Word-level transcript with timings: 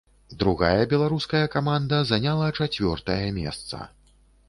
Другая 0.43 0.85
беларуская 0.93 1.43
каманда 1.57 2.01
заняла 2.15 2.51
чацвёртае 2.59 3.25
месца. 3.41 3.89